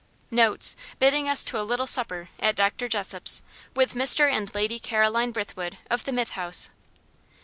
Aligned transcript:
Notes, 0.31 0.75
bidding 0.97 1.29
us 1.29 1.43
to 1.43 1.61
a 1.61 1.61
"little 1.61 1.85
supper" 1.85 2.29
at 2.39 2.55
Dr. 2.55 2.87
Jessop's, 2.87 3.43
with 3.75 3.93
Mr. 3.93 4.27
and 4.31 4.51
Lady 4.55 4.79
Caroline 4.79 5.29
Brithwood, 5.31 5.77
of 5.91 6.05
the 6.05 6.11
Mythe 6.11 6.29
House. 6.29 6.71